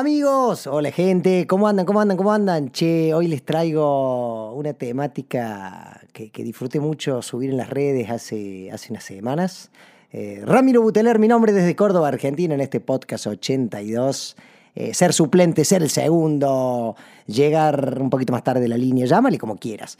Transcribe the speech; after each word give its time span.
Amigos, 0.00 0.66
hola 0.66 0.90
gente, 0.92 1.46
¿cómo 1.46 1.68
andan? 1.68 1.84
¿Cómo 1.84 2.00
andan? 2.00 2.16
¿Cómo 2.16 2.32
andan? 2.32 2.72
Che, 2.72 3.12
hoy 3.12 3.28
les 3.28 3.44
traigo 3.44 4.54
una 4.54 4.72
temática 4.72 6.00
que, 6.14 6.30
disfruté 6.42 6.80
mucho 6.80 7.20
subir 7.20 7.50
en 7.50 7.58
las 7.58 7.68
redes 7.68 8.08
hace, 8.08 8.70
hace 8.72 8.92
unas 8.92 9.04
semanas. 9.04 9.70
Eh, 10.10 10.40
Ramiro 10.46 10.80
Buteler, 10.80 11.18
mi 11.18 11.28
nombre 11.28 11.52
desde 11.52 11.76
Córdoba, 11.76 12.08
Argentina, 12.08 12.54
en 12.54 12.62
este 12.62 12.80
podcast 12.80 13.26
82. 13.26 14.36
Eh, 14.74 14.94
ser 14.94 15.12
suplente, 15.12 15.66
ser 15.66 15.82
el 15.82 15.90
segundo, 15.90 16.96
llegar 17.26 17.98
un 18.00 18.08
poquito 18.08 18.32
más 18.32 18.42
tarde 18.42 18.62
de 18.62 18.68
la 18.68 18.78
línea, 18.78 19.04
llámale 19.04 19.36
como 19.36 19.58
quieras. 19.58 19.98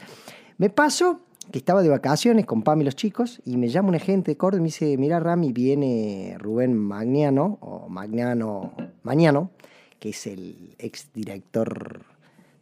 Me 0.57 0.71
paso 0.71 1.19
que 1.51 1.59
estaba 1.59 1.83
de 1.83 1.89
vacaciones 1.89 2.47
con 2.47 2.63
Pam 2.63 2.81
y 2.81 2.85
los 2.85 2.95
chicos 2.95 3.39
y 3.45 3.55
me 3.57 3.67
llama 3.67 3.89
un 3.89 3.95
agente 3.95 4.31
de 4.31 4.37
Córdoba 4.37 4.61
y 4.61 4.61
me 4.61 4.67
dice, 4.69 4.97
mira 4.97 5.19
Rami, 5.19 5.53
viene 5.53 6.37
Rubén 6.39 6.75
Magnano, 6.75 7.59
o 7.61 7.87
Magnano, 7.87 8.73
Mañano, 9.03 9.51
que 10.01 10.09
es 10.09 10.25
el 10.25 10.75
exdirector 10.79 12.01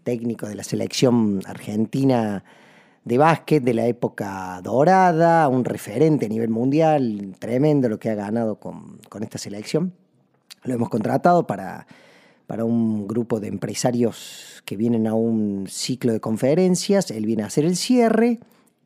técnico 0.03 0.45
de 0.45 0.55
la 0.55 0.63
selección 0.65 1.41
argentina 1.45 2.43
de 3.05 3.17
básquet 3.17 3.63
de 3.63 3.73
la 3.73 3.87
época 3.87 4.59
dorada, 4.61 5.47
un 5.47 5.63
referente 5.63 6.25
a 6.25 6.29
nivel 6.29 6.49
mundial, 6.49 7.37
tremendo 7.39 7.87
lo 7.87 7.97
que 7.97 8.09
ha 8.09 8.15
ganado 8.15 8.59
con, 8.59 8.99
con 9.07 9.23
esta 9.23 9.37
selección. 9.37 9.93
Lo 10.65 10.73
hemos 10.73 10.89
contratado 10.89 11.47
para, 11.47 11.87
para 12.45 12.65
un 12.65 13.07
grupo 13.07 13.39
de 13.39 13.47
empresarios 13.47 14.61
que 14.65 14.75
vienen 14.75 15.07
a 15.07 15.13
un 15.13 15.65
ciclo 15.69 16.11
de 16.11 16.19
conferencias, 16.19 17.09
él 17.09 17.25
viene 17.25 17.43
a 17.43 17.45
hacer 17.45 17.63
el 17.63 17.77
cierre 17.77 18.41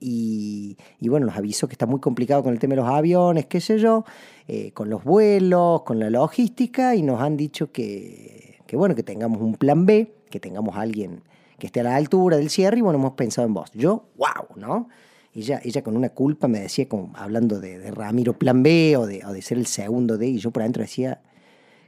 y, 0.06 0.78
bueno, 1.02 1.28
nos 1.28 1.38
avisó 1.38 1.68
que 1.68 1.74
está 1.74 1.86
muy 1.86 2.02
complicado 2.02 2.44
con 2.44 2.52
el 2.52 2.60
tema 2.60 2.72
de 2.72 2.82
los 2.82 2.90
aviones, 2.90 3.46
qué 3.46 3.62
sé 3.62 3.80
yo, 3.80 4.04
eh, 4.50 4.72
con 4.74 4.90
los 4.90 5.04
vuelos, 5.06 5.84
con 5.84 5.98
la 5.98 6.10
logística, 6.10 6.94
y 6.96 7.04
nos 7.04 7.22
han 7.22 7.38
dicho 7.38 7.72
que, 7.72 8.43
bueno, 8.78 8.96
que 8.96 9.04
tengamos 9.04 9.42
un 9.42 9.56
plan 9.56 9.86
B, 9.86 10.14
que 10.30 10.40
tengamos 10.40 10.76
alguien 10.78 11.24
que 11.60 11.68
esté 11.68 11.82
a 11.82 11.84
la 11.84 11.96
altura 11.96 12.38
del 12.38 12.50
cierre, 12.50 12.80
y 12.80 12.82
bueno, 12.82 13.00
hemos 13.00 13.14
pensado 13.14 13.48
en 13.48 13.54
vos. 13.54 13.72
Yo, 13.74 14.06
wow, 14.18 14.56
¿no? 14.56 14.90
Ella, 15.34 15.62
ella 15.64 15.82
con 15.82 15.98
una 15.98 16.10
culpa 16.10 16.48
me 16.48 16.60
decía, 16.60 16.88
como, 16.88 17.12
hablando 17.16 17.60
de, 17.60 17.92
Ramiro 17.92 18.38
plan 18.38 18.64
B 18.64 18.96
o 18.98 19.08
de, 19.08 19.26
o 19.26 19.32
de, 19.32 19.42
ser 19.42 19.58
el 19.58 19.66
segundo 19.66 20.18
D, 20.18 20.28
y 20.28 20.38
yo 20.38 20.52
por 20.52 20.62
adentro 20.62 20.84
decía, 20.84 21.22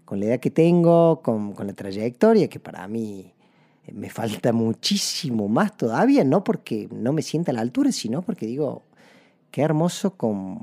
con 0.03 0.19
la 0.19 0.27
edad 0.27 0.39
que 0.39 0.51
tengo, 0.51 1.21
con, 1.21 1.53
con 1.53 1.67
la 1.67 1.73
trayectoria, 1.73 2.47
que 2.47 2.59
para 2.59 2.87
mí 2.87 3.33
me 3.93 4.09
falta 4.09 4.51
muchísimo 4.51 5.47
más 5.47 5.77
todavía, 5.77 6.23
no 6.23 6.43
porque 6.43 6.87
no 6.91 7.13
me 7.13 7.21
sienta 7.21 7.51
a 7.51 7.53
la 7.53 7.61
altura, 7.61 7.91
sino 7.91 8.21
porque 8.21 8.45
digo, 8.45 8.83
qué 9.51 9.61
hermoso 9.61 10.15
con, 10.15 10.59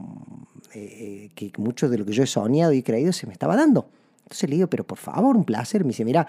eh, 0.74 1.30
que 1.34 1.52
mucho 1.58 1.88
de 1.88 1.98
lo 1.98 2.04
que 2.04 2.12
yo 2.12 2.24
he 2.24 2.26
soñado 2.26 2.72
y 2.72 2.82
creído 2.82 3.12
se 3.12 3.26
me 3.26 3.32
estaba 3.32 3.56
dando. 3.56 3.88
Entonces 4.32 4.48
le 4.48 4.56
digo, 4.56 4.68
pero 4.68 4.84
por 4.84 4.96
favor, 4.96 5.36
un 5.36 5.44
placer. 5.44 5.84
Me 5.84 5.88
dice, 5.88 6.06
mira, 6.06 6.26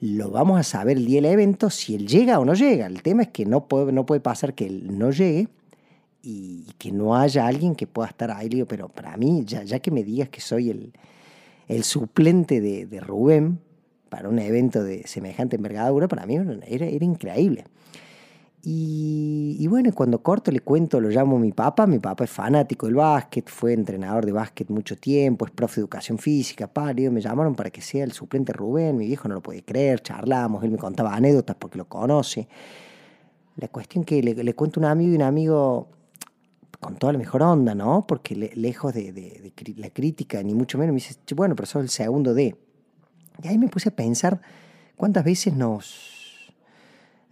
lo 0.00 0.30
vamos 0.30 0.58
a 0.58 0.62
saber 0.62 0.96
el 0.96 1.04
día 1.04 1.20
del 1.20 1.32
evento 1.32 1.68
si 1.68 1.94
él 1.94 2.08
llega 2.08 2.38
o 2.38 2.46
no 2.46 2.54
llega. 2.54 2.86
El 2.86 3.02
tema 3.02 3.24
es 3.24 3.28
que 3.28 3.44
no 3.44 3.68
puede, 3.68 3.92
no 3.92 4.06
puede 4.06 4.22
pasar 4.22 4.54
que 4.54 4.66
él 4.66 4.98
no 4.98 5.10
llegue 5.10 5.48
y, 6.22 6.64
que 6.78 6.92
no 6.92 7.14
haya 7.14 7.46
alguien 7.46 7.74
que 7.74 7.86
pueda 7.86 8.08
estar 8.08 8.30
ahí. 8.30 8.48
Le 8.48 8.56
digo, 8.56 8.68
pero 8.68 8.88
para 8.88 9.18
mí, 9.18 9.44
ya, 9.44 9.78
que 9.80 9.90
me 9.90 10.02
digas 10.02 10.30
que 10.30 10.40
soy 10.40 10.70
el, 10.70 10.94
el 11.68 11.84
suplente 11.84 12.62
de, 12.62 12.86
de 12.86 13.00
Rubén, 13.00 13.60
para 14.08 14.30
un 14.30 14.38
evento 14.38 14.82
de 14.82 15.06
semejante 15.06 15.56
envergadura, 15.56 16.08
para 16.08 16.24
mí 16.24 16.36
era 16.66 17.04
increíble. 17.04 17.64
Y, 18.64 19.66
bueno, 19.66 19.90
cuando 19.92 20.22
corto 20.22 20.52
le 20.52 20.60
cuento, 20.60 21.00
lo 21.00 21.08
llamo 21.08 21.36
mi 21.36 21.50
papá, 21.50 21.84
mi 21.88 21.98
papá 21.98 22.24
es 22.24 22.30
fanático 22.30 22.86
del 22.86 22.94
básquet, 22.94 23.48
fue 23.50 23.72
entrenador 23.72 24.24
de 24.24 24.30
básquet 24.30 24.70
mucho 24.70 24.96
tiempo, 24.96 25.46
es 25.46 25.50
profe 25.50 25.76
de 25.76 25.80
educación 25.80 26.16
física, 26.18 26.68
pálido, 26.68 27.10
me 27.10 27.20
llamaron 27.20 27.56
para 27.56 27.70
que 27.70 27.80
sea 27.80 28.04
el 28.04 28.12
suplente 28.12 28.52
Rubén, 28.52 28.96
mi 28.96 29.06
viejo 29.06 29.26
no 29.26 29.34
lo 29.34 29.40
puede 29.40 29.64
creer, 29.64 30.00
charlamos, 30.00 30.62
él 30.62 30.70
me 30.70 30.78
contaba 30.78 31.12
anécdotas 31.12 31.56
porque 31.56 31.76
lo 31.76 31.86
conoce. 31.86 32.46
La 33.56 33.66
cuestión 33.66 34.04
que 34.04 34.22
le, 34.22 34.54
cuento 34.54 34.78
a 34.78 34.82
un 34.82 34.86
amigo 34.86 35.12
y 35.12 35.16
un 35.16 35.22
amigo 35.22 35.88
con 36.78 36.94
toda 36.96 37.12
la 37.12 37.18
mejor 37.18 37.42
onda, 37.42 37.74
¿no? 37.74 38.06
Porque 38.06 38.36
lejos 38.36 38.94
de, 38.94 39.12
de, 39.12 39.52
la 39.76 39.90
crítica, 39.90 40.40
ni 40.42 40.54
mucho 40.54 40.78
menos, 40.78 40.92
me 40.92 41.00
dice, 41.00 41.16
bueno, 41.34 41.56
pero 41.56 41.66
sos 41.66 41.82
el 41.82 41.88
segundo 41.88 42.32
de... 42.32 42.54
Y 43.42 43.48
ahí 43.48 43.58
me 43.58 43.66
puse 43.66 43.88
a 43.88 43.92
pensar 43.96 44.40
cuántas 44.96 45.24
veces 45.24 45.52
nos, 45.54 46.21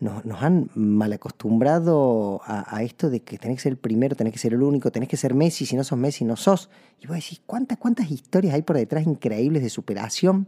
nos, 0.01 0.43
han 0.43 0.71
mal 0.75 1.13
acostumbrado 1.13 2.41
a, 2.45 2.83
esto 2.83 3.11
de 3.11 3.21
que 3.21 3.37
tenés 3.39 3.59
que 3.59 3.63
ser 3.65 3.73
el 3.73 3.79
primero, 3.79 4.17
tenés 4.17 4.33
que 4.33 4.39
ser 4.39 4.55
el 4.55 4.63
único, 4.63 4.91
tenés 4.91 5.09
que 5.09 5.19
ser 5.19 5.35
Messi, 5.35 5.67
si 5.67 5.77
no 5.77 5.85
sos 5.85 5.99
Messi 5.99 6.25
no 6.25 6.37
sos. 6.37 6.71
Y 7.01 7.07
voy 7.07 7.15
a 7.15 7.17
decir, 7.17 7.41
¿cuántas, 7.47 7.79
cuántas 7.79 8.11
historias 8.11 8.55
hay 8.55 8.63
por 8.63 8.77
detrás 8.77 9.07
increíbles 9.07 9.63
de 9.63 9.69
superación? 9.69 10.47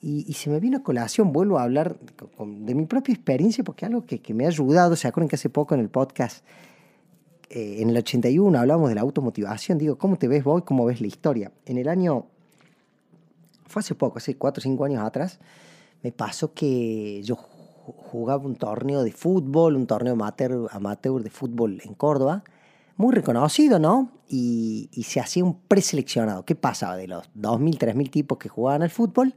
Y, 0.00 0.32
se 0.34 0.48
me 0.48 0.60
vino 0.60 0.78
a 0.78 0.82
colación, 0.82 1.32
vuelvo 1.32 1.58
a 1.58 1.64
hablar 1.64 1.98
de 2.38 2.74
mi 2.74 2.86
propia 2.86 3.12
experiencia, 3.12 3.64
porque 3.64 3.84
algo 3.84 4.04
que, 4.06 4.34
me 4.34 4.44
ha 4.44 4.48
ayudado, 4.48 4.94
¿se 4.94 5.08
acuerdan 5.08 5.28
que 5.28 5.36
hace 5.36 5.48
poco 5.48 5.74
en 5.74 5.80
el 5.80 5.88
podcast, 5.88 6.44
eh, 7.50 7.78
en 7.80 7.90
el 7.90 7.96
81, 7.96 8.56
hablamos 8.56 8.90
de 8.90 8.94
la 8.94 9.00
automotivación? 9.00 9.78
Digo, 9.78 9.98
¿cómo 9.98 10.16
te 10.16 10.28
ves 10.28 10.44
vos? 10.44 10.62
¿Cómo 10.62 10.84
ves 10.84 11.00
la 11.00 11.08
historia? 11.08 11.50
En 11.66 11.78
el 11.78 11.88
año 11.88 12.26
fue 13.66 13.80
hace 13.80 13.94
poco, 13.94 14.18
hace 14.18 14.36
4 14.36 14.60
o 14.60 14.62
5 14.62 14.84
años 14.84 15.02
atrás, 15.02 15.40
me 16.02 16.12
pasó 16.12 16.52
que 16.52 17.22
yo 17.24 17.36
jugaba 17.96 18.44
un 18.44 18.56
torneo 18.56 19.02
de 19.02 19.12
fútbol, 19.12 19.76
un 19.76 19.86
torneo 19.86 20.14
amateur, 20.14 20.68
amateur 20.72 21.22
de 21.22 21.30
fútbol 21.30 21.80
en 21.84 21.94
Córdoba, 21.94 22.44
muy 22.96 23.14
reconocido, 23.14 23.78
¿no? 23.78 24.10
Y, 24.28 24.90
se 25.04 25.20
hacía 25.20 25.44
un 25.44 25.60
preseleccionado. 25.60 26.44
¿Qué 26.44 26.54
pasaba? 26.54 26.96
De 26.96 27.06
los 27.06 27.30
2.000, 27.34 27.78
3.000 27.78 28.10
tipos 28.10 28.38
que 28.38 28.48
jugaban 28.48 28.82
al 28.82 28.90
fútbol, 28.90 29.34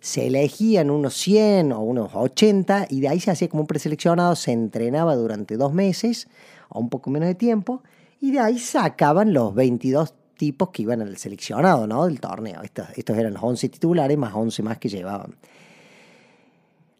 se 0.00 0.26
elegían 0.26 0.90
unos 0.90 1.14
100 1.14 1.72
o 1.72 1.80
unos 1.80 2.14
80 2.14 2.86
y 2.90 3.00
de 3.00 3.08
ahí 3.08 3.20
se 3.20 3.30
hacía 3.30 3.48
como 3.48 3.62
un 3.62 3.66
preseleccionado, 3.66 4.34
se 4.36 4.52
entrenaba 4.52 5.14
durante 5.14 5.56
dos 5.56 5.72
meses 5.72 6.28
o 6.68 6.80
un 6.80 6.88
poco 6.88 7.10
menos 7.10 7.28
de 7.28 7.34
tiempo 7.34 7.82
y 8.20 8.32
de 8.32 8.40
ahí 8.40 8.58
sacaban 8.58 9.32
los 9.32 9.54
22 9.54 10.14
tipos 10.36 10.70
que 10.70 10.82
iban 10.82 11.02
al 11.02 11.16
seleccionado 11.18 11.86
¿no? 11.86 12.06
del 12.06 12.18
torneo. 12.18 12.62
Estos, 12.62 12.86
estos 12.96 13.16
eran 13.18 13.34
los 13.34 13.42
11 13.42 13.68
titulares 13.68 14.16
más 14.16 14.32
11 14.34 14.62
más 14.62 14.78
que 14.78 14.88
llevaban. 14.88 15.34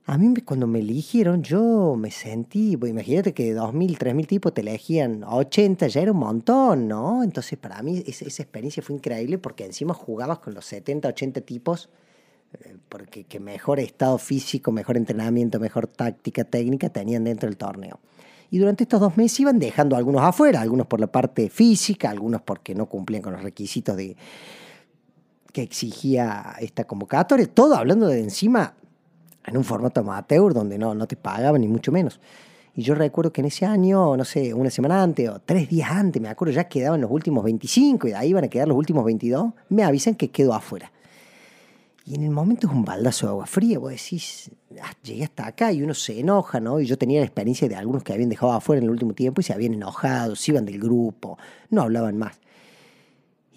A 0.06 0.18
mí 0.18 0.34
cuando 0.44 0.66
me 0.66 0.80
eligieron 0.80 1.42
yo 1.42 1.94
me 1.96 2.10
sentí, 2.10 2.72
imagínate 2.72 3.32
que 3.32 3.52
de 3.52 3.60
2.000, 3.60 3.98
3.000 3.98 4.26
tipos 4.26 4.54
te 4.54 4.62
elegían 4.62 5.22
80, 5.24 5.86
ya 5.88 6.00
era 6.00 6.12
un 6.12 6.18
montón, 6.18 6.88
¿no? 6.88 7.22
Entonces 7.22 7.58
para 7.58 7.82
mí 7.82 8.02
esa, 8.06 8.24
experiencia 8.24 8.82
fue 8.82 8.96
increíble 8.96 9.38
porque 9.38 9.64
encima 9.64 9.94
jugabas 9.94 10.38
con 10.38 10.54
los 10.54 10.64
70, 10.64 11.08
80 11.08 11.42
tipos 11.42 11.90
eh, 12.54 12.76
porque 12.88 13.24
que 13.24 13.38
mejor 13.40 13.78
estado 13.78 14.18
físico, 14.18 14.72
mejor 14.72 14.96
entrenamiento, 14.96 15.60
mejor 15.60 15.86
táctica, 15.86 16.44
técnica 16.44 16.88
tenían 16.88 17.24
dentro 17.24 17.48
del 17.48 17.56
torneo. 17.56 18.00
Y 18.50 18.58
durante 18.58 18.84
estos 18.84 19.00
dos 19.00 19.16
meses 19.16 19.38
iban 19.38 19.60
dejando 19.60 19.94
algunos 19.96 20.22
afuera, 20.22 20.60
algunos 20.60 20.88
por 20.88 20.98
la 20.98 21.06
parte 21.06 21.50
física, 21.50 22.10
algunos 22.10 22.42
porque 22.42 22.74
no 22.74 22.86
cumplían 22.86 23.22
con 23.22 23.34
los 23.34 23.42
requisitos 23.42 23.96
de, 23.96 24.16
que 25.52 25.62
exigía 25.62 26.56
esta 26.58 26.84
convocatoria. 26.84 27.46
Todo 27.46 27.76
hablando 27.76 28.08
de 28.08 28.18
encima 28.20 28.74
en 29.47 29.57
un 29.57 29.65
formato 29.65 30.01
amateur 30.01 30.53
donde 30.53 30.78
no, 30.78 30.95
no 30.95 31.07
te 31.07 31.16
pagaban 31.16 31.60
ni 31.60 31.69
mucho 31.69 31.92
menos. 31.92 32.21
Y 32.75 32.83
yo 32.83 32.95
recuerdo 32.95 33.33
que 33.33 33.41
en 33.41 33.47
ese 33.47 33.66
año, 33.66 34.16
no 34.16 34.25
sé, 34.25 34.54
una 34.54 34.71
semana 34.71 35.03
antes 35.03 35.28
o 35.28 35.41
tres 35.41 35.69
días 35.69 35.91
antes, 35.91 36.22
me 36.22 36.28
acuerdo, 36.28 36.54
ya 36.54 36.65
quedaban 36.65 37.01
los 37.01 37.10
últimos 37.10 37.42
25 37.45 38.07
y 38.07 38.10
de 38.10 38.16
ahí 38.16 38.28
iban 38.31 38.45
a 38.45 38.48
quedar 38.48 38.69
los 38.69 38.77
últimos 38.77 39.04
22, 39.04 39.53
me 39.71 39.83
avisan 39.83 40.15
que 40.15 40.31
quedo 40.31 40.54
afuera. 40.54 40.92
Y 42.07 42.15
en 42.15 42.22
el 42.22 42.31
momento 42.31 42.66
es 42.66 42.72
un 42.72 42.84
baldazo 42.84 43.27
de 43.27 43.31
agua 43.31 43.47
fría, 43.47 43.78
vos 43.78 43.91
decís, 43.91 44.51
ah, 44.83 44.92
llegué 45.03 45.25
hasta 45.25 45.47
acá 45.47 45.72
y 45.72 45.83
uno 45.83 45.95
se 45.95 46.19
enoja, 46.19 46.59
¿no? 46.60 46.81
Y 46.81 46.87
yo 46.87 46.97
tenía 46.97 47.21
la 47.21 47.27
experiencia 47.27 47.69
de 47.69 47.77
algunos 47.77 48.03
que 48.03 48.13
habían 48.13 48.28
dejado 48.28 48.53
afuera 48.53 48.78
en 48.78 48.84
el 48.84 48.91
último 48.91 49.13
tiempo 49.13 49.41
y 49.41 49.45
se 49.45 49.53
habían 49.53 49.75
enojado, 49.75 50.34
se 50.34 50.53
iban 50.53 50.65
del 50.65 50.81
grupo, 50.81 51.39
no 51.69 51.83
hablaban 51.83 52.16
más. 52.16 52.41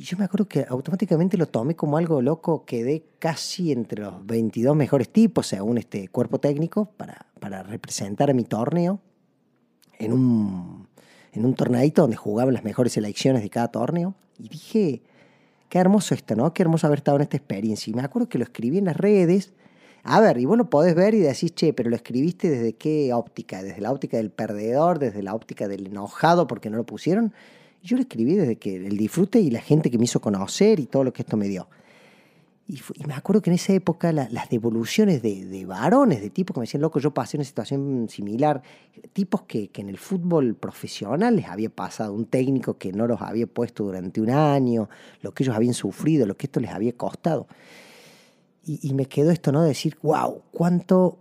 Y 0.04 0.06
yo 0.06 0.18
me 0.18 0.26
acuerdo 0.26 0.50
que 0.50 0.66
automáticamente 0.68 1.38
lo 1.38 1.46
tomé 1.46 1.78
como 1.78 1.96
algo 1.96 2.22
loco, 2.22 2.66
quedé 2.66 3.06
casi 3.20 3.72
entre 3.72 4.02
los 4.02 4.26
22 4.26 4.76
mejores 4.76 5.08
tipos, 5.08 5.48
según 5.48 5.78
este 5.78 6.10
cuerpo 6.10 6.42
técnico, 6.42 6.90
para, 6.98 7.28
para 7.40 7.64
representar 7.64 8.30
a 8.30 8.34
mi 8.34 8.44
torneo 8.44 9.00
en 10.00 10.12
un, 10.12 10.90
en 11.32 11.46
un 11.46 11.56
torneito 11.56 12.02
donde 12.02 12.18
jugaban 12.18 12.54
las 12.54 12.66
mejores 12.66 12.92
selecciones 12.92 13.44
de 13.44 13.50
cada 13.50 13.70
torneo. 13.70 14.14
Y 14.38 14.50
dije, 14.50 15.04
qué 15.70 15.80
hermoso 15.80 16.14
esto, 16.14 16.36
¿no? 16.36 16.54
Qué 16.54 16.64
hermoso 16.64 16.88
haber 16.88 17.00
estado 17.00 17.16
en 17.16 17.22
esta 17.22 17.38
experiencia. 17.38 17.90
Y 17.90 17.94
me 17.94 18.02
acuerdo 18.02 18.28
que 18.28 18.38
lo 18.38 18.44
escribí 18.44 18.80
en 18.80 18.86
las 18.86 18.98
redes 18.98 19.54
A 20.04 20.20
ver, 20.20 20.38
y 20.38 20.44
vos 20.44 20.58
lo 20.58 20.70
podés 20.70 20.96
ver 20.96 21.14
y 21.14 21.20
decís, 21.20 21.56
che, 21.56 21.72
pero 21.72 21.90
lo 21.90 21.96
escribiste 21.96 22.50
desde 22.50 22.74
qué 22.74 23.14
óptica, 23.14 23.64
desde 23.64 23.80
la 23.80 23.94
óptica 23.94 24.18
del 24.18 24.32
perdedor, 24.32 25.00
desde 25.00 25.24
la 25.24 25.34
óptica 25.34 25.70
del 25.70 25.88
enojado 25.88 26.46
porque 26.46 26.70
no 26.70 26.76
lo 26.76 26.86
pusieron. 26.86 27.34
Yo 27.84 27.98
lo 27.98 28.02
escribí 28.02 28.36
desde 28.36 28.56
que 28.56 28.78
el 28.78 28.98
disfrute 28.98 29.40
y 29.40 29.52
la 29.52 29.62
gente 29.62 29.92
que 29.92 29.98
me 29.98 30.06
hizo 30.06 30.22
conocer 30.22 30.80
y 30.80 30.86
todo 30.86 31.04
lo 31.04 31.14
que 31.14 31.22
esto 31.22 31.38
me 31.38 31.48
dio. 31.48 31.68
Y, 32.66 32.80
me 33.06 33.14
acuerdo 33.14 33.42
que 33.42 33.50
en 33.50 33.56
esa 33.56 33.74
época 33.74 34.14
las 34.14 34.50
devoluciones 34.50 35.22
de, 35.22 35.66
varones, 35.66 36.22
de 36.22 36.30
tipos 36.30 36.54
que 36.54 36.62
me 36.62 36.64
decían, 36.64 36.82
loco, 36.82 37.00
yo 37.00 37.14
pasé 37.14 37.36
una 37.36 37.44
situación 37.44 38.08
similar, 38.10 38.62
tipos 39.12 39.42
que, 39.42 39.68
que, 39.68 39.82
en 39.82 39.90
el 39.90 39.98
fútbol 39.98 40.56
profesional 40.56 41.36
les 41.36 41.48
había 41.48 41.70
pasado, 41.70 42.14
un 42.14 42.26
técnico 42.26 42.78
que 42.78 42.94
no 42.94 43.06
los 43.06 43.22
había 43.22 43.48
puesto 43.48 43.84
durante 43.84 44.22
un 44.22 44.30
año, 44.30 44.90
lo 45.22 45.34
que 45.34 45.44
ellos 45.44 45.56
habían 45.56 45.74
sufrido, 45.74 46.26
lo 46.26 46.38
que 46.38 46.48
esto 46.48 46.62
les 46.62 46.72
había 46.72 46.94
costado. 46.94 47.48
Y, 48.66 48.94
me 48.94 49.08
quedó 49.08 49.32
esto, 49.32 49.52
¿no? 49.52 49.62
De 49.62 49.68
decir, 49.68 49.98
wow, 50.02 50.42
cuánto, 50.52 51.18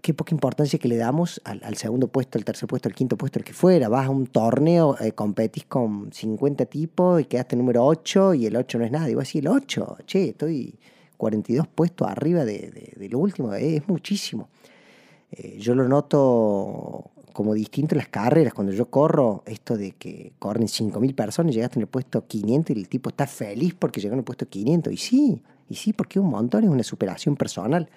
qué 0.00 0.14
poca 0.14 0.34
importancia 0.34 0.78
que 0.78 0.88
le 0.88 0.96
damos 0.96 1.40
al, 1.44 1.76
segundo 1.76 2.08
puesto, 2.08 2.38
al 2.38 2.44
tercer 2.44 2.68
puesto, 2.68 2.88
al 2.88 2.94
quinto 2.94 3.16
puesto, 3.16 3.38
el 3.38 3.44
que 3.44 3.52
fuera. 3.52 3.88
Vas 3.88 4.06
a 4.06 4.10
un 4.10 4.26
torneo, 4.26 4.96
eh, 5.00 5.12
competís 5.12 5.64
con 5.64 6.12
50 6.12 6.66
tipos 6.66 7.20
y 7.20 7.24
quedaste 7.24 7.56
número 7.56 7.84
8 7.84 8.34
y 8.34 8.46
el 8.46 8.56
8 8.56 8.78
no 8.78 8.84
es 8.84 8.90
nada. 8.90 9.06
Digo, 9.06 9.20
así, 9.20 9.38
el 9.38 9.48
8, 9.48 9.98
che, 10.06 10.30
estoy 10.30 10.78
42 11.16 11.68
puestos 11.68 12.08
arriba 12.08 12.44
de, 12.44 13.08
lo 13.10 13.18
último, 13.18 13.52
es 13.54 13.86
muchísimo. 13.88 14.48
Eh, 15.32 15.58
yo 15.58 15.74
lo 15.74 15.86
noto 15.86 17.10
como 17.32 17.54
distinto 17.54 17.94
en 17.94 17.98
las 17.98 18.08
carreras. 18.08 18.54
Cuando 18.54 18.72
yo 18.72 18.90
corro, 18.90 19.42
esto 19.46 19.76
de 19.76 19.92
que 19.92 20.32
corren 20.38 20.66
5.000 20.66 21.14
personas 21.14 21.54
llegaste 21.54 21.78
en 21.78 21.82
el 21.82 21.88
puesto 21.88 22.26
500 22.26 22.76
y 22.76 22.80
el 22.80 22.88
tipo 22.88 23.10
está 23.10 23.26
feliz 23.26 23.74
porque 23.78 24.00
llegó 24.00 24.14
en 24.14 24.20
el 24.20 24.24
puesto 24.24 24.48
500. 24.48 24.92
Y 24.92 24.96
sí, 24.96 25.42
y 25.68 25.74
sí, 25.74 25.92
porque 25.92 26.18
un 26.18 26.30
montón, 26.30 26.64
es 26.64 26.70
una 26.70 26.82
superación 26.82 27.36
personal. 27.36 27.88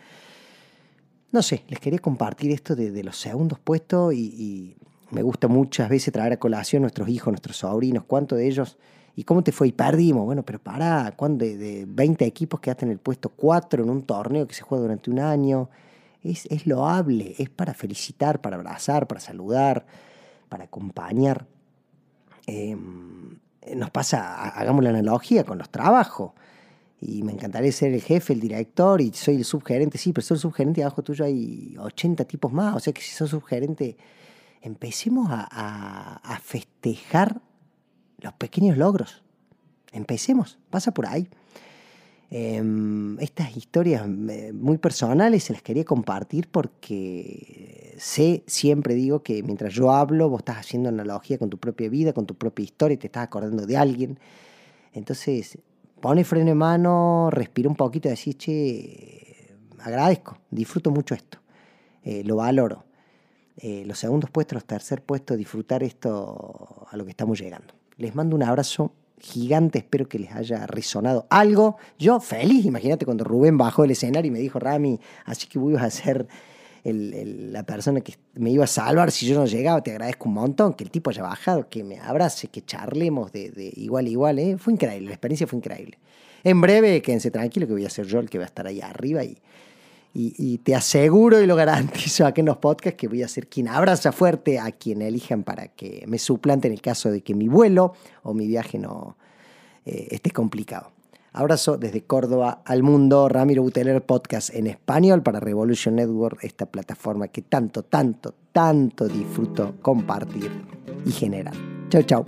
No 1.33 1.41
sé, 1.41 1.63
les 1.67 1.79
quería 1.79 1.97
compartir 1.97 2.51
esto 2.51 2.75
de, 2.75 3.03
los 3.03 3.17
segundos 3.17 3.57
puestos 3.57 4.13
y, 4.13 4.77
me 5.09 5.21
gusta 5.21 5.47
muchas 5.47 5.89
veces 5.89 6.11
traer 6.11 6.33
a 6.33 6.37
colación 6.37 6.81
nuestros 6.81 7.07
hijos, 7.09 7.31
nuestros 7.31 7.57
sobrinos, 7.57 8.03
cuánto 8.05 8.35
de 8.35 8.47
ellos, 8.47 8.77
y 9.15 9.23
cómo 9.23 9.43
te 9.43 9.51
fue 9.51 9.67
y 9.67 9.71
perdimos. 9.71 10.25
Bueno, 10.25 10.43
pero 10.43 10.59
para, 10.59 11.11
¿cuándo 11.15 11.43
de, 11.45 11.57
de 11.57 11.85
20 11.87 12.25
equipos 12.25 12.59
quedaste 12.59 12.85
en 12.85 12.91
el 12.91 12.99
puesto 12.99 13.29
4 13.29 13.83
en 13.83 13.89
un 13.89 14.03
torneo 14.03 14.47
que 14.47 14.53
se 14.53 14.61
juega 14.61 14.83
durante 14.83 15.09
un 15.09 15.19
año? 15.19 15.69
Es, 16.23 16.45
es 16.47 16.65
loable, 16.67 17.35
es 17.37 17.49
para 17.49 17.73
felicitar, 17.73 18.39
para 18.41 18.55
abrazar, 18.55 19.07
para 19.07 19.19
saludar, 19.19 19.85
para 20.49 20.65
acompañar. 20.65 21.45
Em, 22.47 23.39
nos 23.75 23.89
pasa, 23.89 24.49
hagamos 24.49 24.83
la 24.83 24.91
analogía 24.91 25.43
con 25.43 25.57
los 25.57 25.69
trabajos 25.69 26.31
y 27.05 27.23
me 27.23 27.33
encantaría 27.33 27.71
ser 27.71 27.93
el 27.93 28.01
jefe, 28.01 28.33
el 28.33 28.39
director 28.39 29.01
y 29.01 29.11
soy 29.13 29.35
el 29.35 29.45
subgerente, 29.45 29.97
sí, 29.97 30.13
pero 30.13 30.25
soy 30.25 30.35
el 30.35 30.41
subgerente 30.41 30.81
y 30.81 30.83
abajo 30.83 31.03
tuyo 31.03 31.25
hay 31.25 31.75
80 31.77 32.25
tipos 32.25 32.51
más, 32.51 32.75
o 32.75 32.79
sea 32.79 32.93
que 32.93 33.01
si 33.01 33.11
sos 33.11 33.29
subgerente, 33.29 33.97
empecemos 34.61 35.27
a, 35.29 36.21
a, 36.23 36.39
festejar 36.39 37.41
los 38.19 38.33
pequeños 38.33 38.77
logros, 38.77 39.23
empecemos, 39.91 40.57
pasa 40.69 40.93
por 40.93 41.05
ahí. 41.05 41.27
Em, 42.31 43.19
estas 43.19 43.55
historias 43.55 44.07
eh, 44.07 44.53
muy 44.53 44.79
personales 44.79 45.43
se 45.43 45.53
las 45.53 45.61
quería 45.61 45.85
compartir 45.85 46.47
porque 46.49 47.93
sé, 47.99 48.43
siempre 48.47 48.95
digo 48.95 49.21
que 49.21 49.43
mientras 49.43 49.71
yo 49.73 49.91
hablo, 49.91 50.29
vos 50.29 50.39
estás 50.39 50.57
haciendo 50.57 50.89
analogía 50.89 51.37
con 51.37 51.51
tu 51.51 51.59
propia 51.59 51.89
vida, 51.89 52.13
con 52.13 52.25
tu 52.25 52.33
propia 52.33 52.63
historia, 52.63 52.97
te 52.97 53.07
estás 53.07 53.25
acordando 53.25 53.67
de 53.67 53.77
alguien. 53.77 54.17
Entonces, 54.93 55.59
pone 56.03 56.25
freno 56.25 56.51
en 56.51 56.57
mano, 56.57 57.29
respira 57.31 57.69
un 57.69 57.77
poquito 57.77 58.09
y 58.09 58.11
decís, 58.11 58.37
che, 58.37 59.55
agradezco, 59.79 60.37
disfruto 60.51 60.91
mucho 60.91 61.15
esto, 61.15 61.37
eh, 62.03 62.25
lo 62.25 62.35
valoro. 62.35 62.83
Eh, 63.55 63.85
los 63.85 63.99
segundos 63.99 64.29
puestos, 64.29 64.55
los 64.55 64.65
tercer 64.65 65.01
puestos, 65.01 65.37
disfrutar 65.37 65.81
esto 65.81 66.87
a 66.91 66.97
lo 66.97 67.05
que 67.05 67.11
estamos 67.11 67.39
llegando. 67.39 67.73
Les 67.95 68.13
mando 68.15 68.35
un 68.35 68.43
abrazo 68.43 68.91
gigante, 69.17 69.77
espero 69.77 70.09
que 70.09 70.19
les 70.19 70.33
haya 70.33 70.67
resonado 70.67 71.25
algo. 71.29 71.77
Yo 71.97 72.19
feliz, 72.19 72.65
imagínate 72.65 73.05
cuando 73.05 73.23
Rubén 73.23 73.57
bajó 73.57 73.83
del 73.83 73.91
escenario 73.91 74.27
y 74.27 74.31
me 74.33 74.39
dijo, 74.39 74.59
Rami, 74.59 74.99
así 75.23 75.47
que 75.47 75.57
voy 75.57 75.77
a 75.77 75.83
la 76.83 77.63
persona 77.63 78.01
que 78.01 78.15
me 78.33 78.51
iba 78.51 78.65
a 78.65 78.67
salvar 78.67 79.11
si 79.11 79.25
yo 79.25 79.39
no 79.39 79.45
llegaba, 79.45 79.81
te 79.81 79.91
agradezco 79.91 80.27
un 80.27 80.35
montón, 80.35 80.73
que 80.73 80.83
el 80.83 80.91
tipo 80.91 81.09
haya 81.09 81.23
bajado, 81.23 81.69
que 81.69 81.83
me 81.83 81.99
abrace, 81.99 82.47
que 82.47 82.61
charlemos 82.61 83.31
de, 83.31 83.71
igual 83.75 84.05
a 84.05 84.09
igual, 84.09 84.39
¿eh? 84.39 84.57
fue 84.57 84.73
increíble, 84.73 85.07
la 85.07 85.13
experiencia 85.13 85.47
fue 85.47 85.57
increíble. 85.57 85.97
En 86.43 86.59
breve, 86.59 87.01
quédense 87.01 87.31
tranquilos 87.31 87.67
que 87.67 87.73
voy 87.73 87.85
a 87.85 87.89
ser 87.89 88.05
yo 88.05 88.19
el 88.19 88.29
que 88.29 88.37
va 88.37 88.43
a 88.43 88.47
estar 88.47 88.67
ahí 88.67 88.81
arriba 88.81 89.23
y, 89.23 89.37
y, 90.13 90.57
te 90.57 90.75
aseguro 90.75 91.41
y 91.41 91.47
lo 91.47 91.55
garantizo 91.55 92.25
aquí 92.25 92.41
en 92.41 92.47
los 92.47 92.57
podcasts 92.57 92.97
que 92.97 93.07
voy 93.07 93.23
a 93.23 93.27
ser 93.27 93.47
quien 93.47 93.69
abraza 93.69 94.11
fuerte 94.11 94.59
a 94.59 94.71
quien 94.71 95.01
elijan 95.01 95.43
para 95.43 95.69
que 95.69 96.03
me 96.07 96.19
suplante 96.19 96.67
en 96.67 96.73
el 96.73 96.81
caso 96.81 97.09
de 97.11 97.21
que 97.21 97.33
mi 97.33 97.47
vuelo 97.47 97.93
o 98.23 98.33
mi 98.33 98.45
viaje 98.45 98.77
no 98.77 99.17
eh, 99.85 100.09
esté 100.11 100.31
complicado. 100.31 100.91
Abrazo 101.33 101.77
desde 101.77 102.03
Córdoba 102.03 102.61
al 102.63 102.83
mundo. 102.83 103.27
Ramiro 103.27 103.63
Buteler 103.63 104.05
Podcast 104.05 104.53
en 104.53 104.67
español 104.67 105.23
para 105.23 105.39
Revolution 105.39 105.95
Network, 105.95 106.43
esta 106.43 106.67
plataforma 106.67 107.27
que 107.27 107.41
tanto, 107.41 107.83
tanto, 107.83 108.35
tanto 108.51 109.07
disfruto 109.07 109.75
compartir 109.81 110.51
y 111.05 111.11
generar. 111.11 111.55
Chau, 111.89 112.03
chau. 112.03 112.25